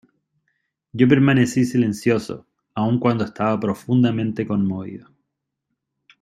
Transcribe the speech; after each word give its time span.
yo 0.93 1.07
permanecí 1.07 1.63
silencioso, 1.63 2.47
aun 2.73 2.99
cuando 2.99 3.23
estaba 3.23 3.59
profundamente 3.59 4.47
conmovido. 4.47 5.11